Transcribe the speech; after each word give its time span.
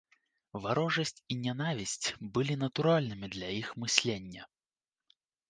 Варожасць 0.61 1.21
і 1.35 1.37
нянавісць 1.41 2.07
былі 2.39 2.57
натуральнымі 2.63 3.27
для 3.35 3.51
іх 3.61 3.67
мыслення. 3.85 4.41